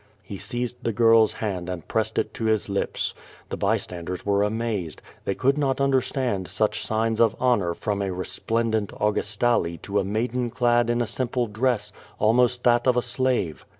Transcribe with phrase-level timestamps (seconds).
[0.23, 3.13] He seized the girl's hand and pressed it to his lips.
[3.49, 4.99] The bystanders were amazed.
[5.25, 10.49] They could not understand such signs of honor from a resplendent Augustale to a maiden
[10.49, 13.63] clad in a simple dress, almost that of a slave.